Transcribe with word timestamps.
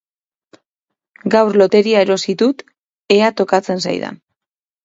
Gaur 1.35 1.59
lotería 1.63 2.01
erosi 2.07 2.37
dut 2.43 2.65
ea 3.19 3.31
tokatzen 3.43 3.85
zaidan. 3.87 4.19